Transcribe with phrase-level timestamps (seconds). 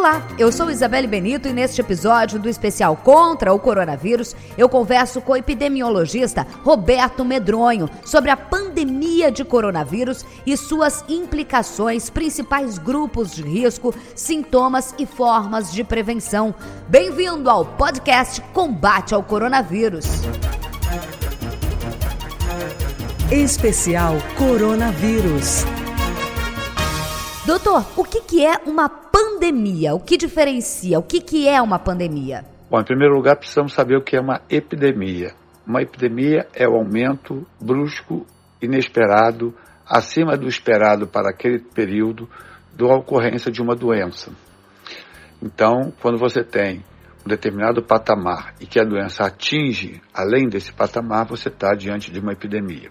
[0.00, 5.20] Olá, eu sou Isabelle Benito e neste episódio do especial Contra o Coronavírus, eu converso
[5.20, 13.30] com o epidemiologista Roberto Medronho sobre a pandemia de coronavírus e suas implicações, principais grupos
[13.30, 16.54] de risco, sintomas e formas de prevenção.
[16.88, 20.06] Bem-vindo ao podcast Combate ao Coronavírus.
[23.30, 25.66] Especial Coronavírus.
[27.46, 29.94] Doutor, o que, que é uma pandemia?
[29.94, 30.98] O que diferencia?
[30.98, 32.44] O que, que é uma pandemia?
[32.70, 35.32] Bom, em primeiro lugar, precisamos saber o que é uma epidemia.
[35.66, 38.26] Uma epidemia é o aumento brusco,
[38.60, 39.54] inesperado,
[39.86, 42.28] acima do esperado para aquele período,
[42.76, 44.30] da ocorrência de uma doença.
[45.42, 46.84] Então, quando você tem
[47.24, 52.20] um determinado patamar e que a doença atinge além desse patamar, você está diante de
[52.20, 52.90] uma epidemia.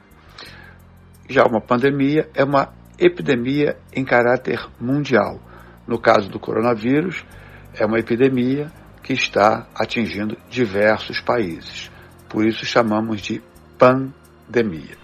[1.30, 5.40] Já uma pandemia é uma epidemia em caráter mundial.
[5.88, 7.24] No caso do coronavírus,
[7.74, 11.90] é uma epidemia que está atingindo diversos países.
[12.28, 13.42] Por isso chamamos de
[13.78, 14.98] pandemia.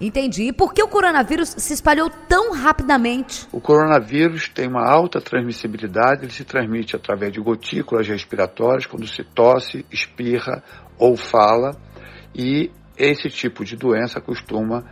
[0.00, 0.48] Entendi.
[0.48, 3.46] E por que o coronavírus se espalhou tão rapidamente?
[3.52, 9.22] O coronavírus tem uma alta transmissibilidade, ele se transmite através de gotículas respiratórias, quando se
[9.22, 10.62] tosse, espirra
[10.98, 11.76] ou fala,
[12.34, 14.84] e esse tipo de doença costuma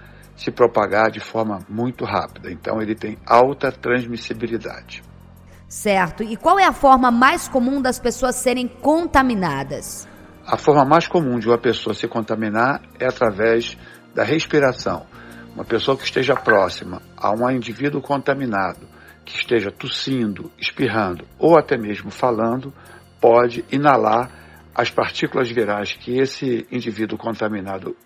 [0.42, 2.50] se propagar de forma muito rápida.
[2.50, 5.02] Então, ele tem alta transmissibilidade.
[5.68, 6.22] Certo.
[6.22, 10.08] E qual é a forma mais comum das pessoas serem contaminadas?
[10.44, 13.78] A forma mais comum de uma pessoa se contaminar é através
[14.14, 15.06] da respiração.
[15.54, 18.86] Uma pessoa que esteja próxima a um indivíduo contaminado,
[19.24, 22.72] que esteja tossindo, espirrando ou até mesmo falando,
[23.20, 24.30] pode inalar
[24.74, 27.96] as partículas virais que esse indivíduo contaminado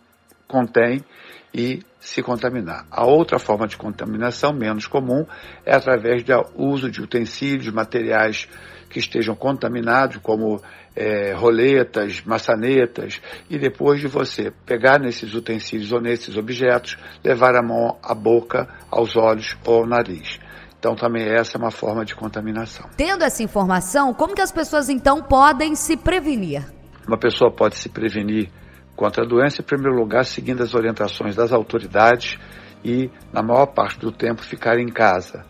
[0.47, 1.05] contém
[1.53, 2.87] e se contaminar.
[2.91, 5.27] A outra forma de contaminação, menos comum,
[5.65, 8.49] é através do uso de utensílios, materiais
[8.89, 10.63] que estejam contaminados, como
[10.95, 13.21] é, roletas, maçanetas,
[13.51, 18.69] e depois de você pegar nesses utensílios ou nesses objetos, levar a mão à boca,
[18.91, 20.39] aos olhos ou ao nariz.
[20.79, 22.89] Então também essa é uma forma de contaminação.
[22.97, 26.65] Tendo essa informação, como que as pessoas então podem se prevenir?
[27.07, 28.51] Uma pessoa pode se prevenir
[28.97, 32.39] contra a doença, em primeiro lugar, seguindo as orientações das autoridades
[32.83, 35.45] e, na maior parte do tempo, ficar em casa.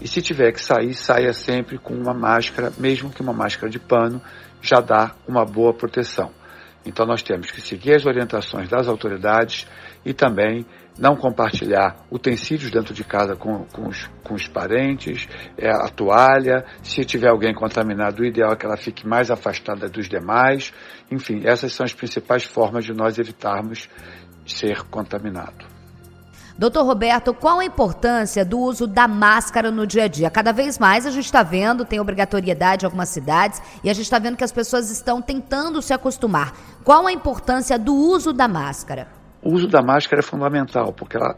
[0.00, 3.78] E se tiver que sair, saia sempre com uma máscara, mesmo que uma máscara de
[3.78, 4.20] pano,
[4.62, 6.30] já dá uma boa proteção.
[6.84, 9.66] Então nós temos que seguir as orientações das autoridades
[10.04, 10.64] e também
[10.98, 16.64] não compartilhar utensílios dentro de casa com, com, os, com os parentes, é, a toalha,
[16.82, 20.72] se tiver alguém contaminado, o ideal é que ela fique mais afastada dos demais.
[21.10, 23.88] Enfim, essas são as principais formas de nós evitarmos
[24.46, 25.79] ser contaminado.
[26.60, 30.30] Doutor Roberto, qual a importância do uso da máscara no dia a dia?
[30.30, 34.04] Cada vez mais a gente está vendo, tem obrigatoriedade em algumas cidades, e a gente
[34.04, 36.52] está vendo que as pessoas estão tentando se acostumar.
[36.84, 39.08] Qual a importância do uso da máscara?
[39.42, 41.34] O uso da máscara é fundamental, porque ela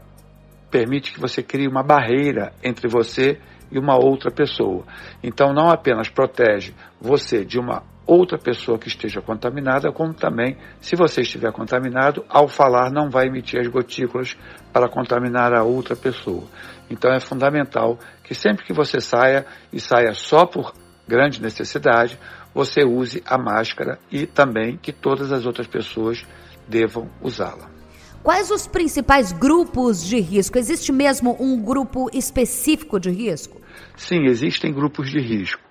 [0.69, 3.39] permite que você crie uma barreira entre você
[3.71, 4.83] e uma outra pessoa.
[5.23, 10.95] Então, não apenas protege você de uma outra pessoa que esteja contaminada, como também, se
[10.95, 14.37] você estiver contaminado, ao falar não vai emitir as gotículas
[14.71, 16.43] para contaminar a outra pessoa.
[16.89, 20.73] Então é fundamental que sempre que você saia e saia só por
[21.07, 22.19] grande necessidade,
[22.53, 26.25] você use a máscara e também que todas as outras pessoas
[26.67, 27.69] devam usá-la.
[28.21, 30.57] Quais os principais grupos de risco?
[30.57, 33.59] Existe mesmo um grupo específico de risco?
[33.97, 35.61] Sim, existem grupos de risco.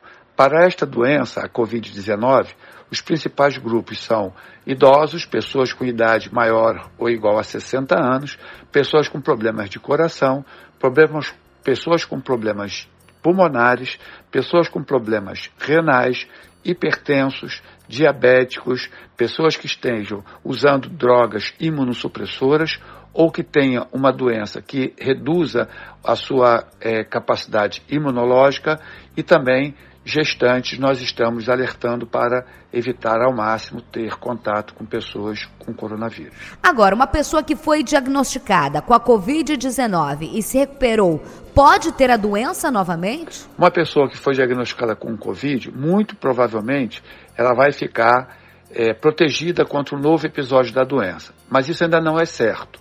[0.43, 2.49] Para esta doença, a Covid-19,
[2.91, 4.33] os principais grupos são
[4.67, 8.37] idosos, pessoas com idade maior ou igual a 60 anos,
[8.73, 10.45] pessoas com problemas de coração,
[10.81, 11.33] problemas,
[11.63, 12.89] pessoas com problemas
[13.23, 14.01] pulmonares,
[14.33, 16.27] pessoas com problemas renais,
[16.65, 22.81] hipertensos, diabéticos, pessoas que estejam usando drogas imunossupressoras
[23.15, 25.69] ou que tenha uma doença que reduza
[26.03, 28.81] a sua é, capacidade imunológica
[29.17, 35.73] e também gestantes, nós estamos alertando para evitar ao máximo ter contato com pessoas com
[35.73, 36.35] coronavírus.
[36.63, 41.23] Agora, uma pessoa que foi diagnosticada com a Covid-19 e se recuperou,
[41.55, 43.47] pode ter a doença novamente?
[43.57, 47.03] Uma pessoa que foi diagnosticada com Covid, muito provavelmente,
[47.37, 48.37] ela vai ficar
[48.71, 51.33] é, protegida contra um novo episódio da doença.
[51.49, 52.81] Mas isso ainda não é certo.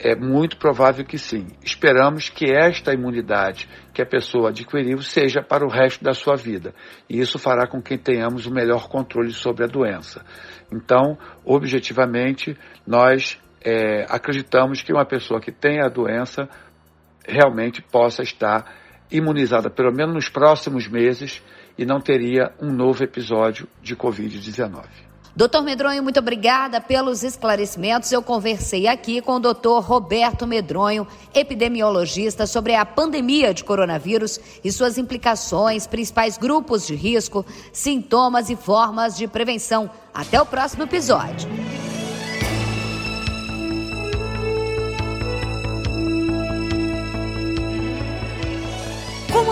[0.00, 1.48] É muito provável que sim.
[1.62, 6.72] Esperamos que esta imunidade que a pessoa adquiriu seja para o resto da sua vida.
[7.10, 10.24] E isso fará com que tenhamos o melhor controle sobre a doença.
[10.72, 12.56] Então, objetivamente,
[12.86, 16.48] nós é, acreditamos que uma pessoa que tem a doença
[17.26, 18.64] realmente possa estar
[19.10, 21.42] imunizada, pelo menos nos próximos meses,
[21.76, 24.84] e não teria um novo episódio de Covid-19.
[25.38, 28.10] Doutor Medronho, muito obrigada pelos esclarecimentos.
[28.10, 34.72] Eu conversei aqui com o doutor Roberto Medronho, epidemiologista, sobre a pandemia de coronavírus e
[34.72, 39.88] suas implicações, principais grupos de risco, sintomas e formas de prevenção.
[40.12, 41.48] Até o próximo episódio.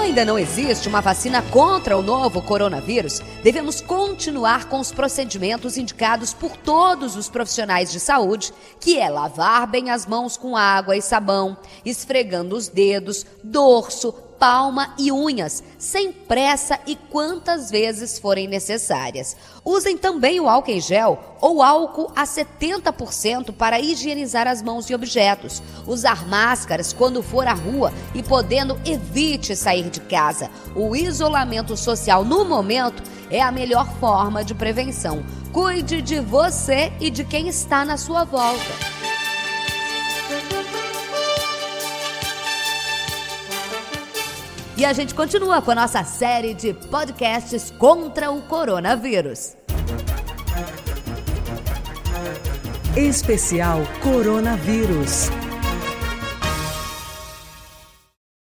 [0.07, 6.33] Ainda não existe uma vacina contra o novo coronavírus, devemos continuar com os procedimentos indicados
[6.33, 11.03] por todos os profissionais de saúde, que é lavar bem as mãos com água e
[11.03, 19.37] sabão, esfregando os dedos, dorso, palma e unhas, sem pressa e quantas vezes forem necessárias.
[19.65, 24.95] Usem também o álcool em gel ou álcool a 70% para higienizar as mãos e
[24.95, 25.63] objetos.
[25.87, 30.51] Usar máscaras quando for à rua e podendo, evite sair de casa.
[30.75, 35.25] O isolamento social no momento é a melhor forma de prevenção.
[35.53, 38.97] Cuide de você e de quem está na sua volta.
[44.77, 49.57] E a gente continua com a nossa série de podcasts contra o coronavírus.
[52.95, 55.31] Especial Coronavírus.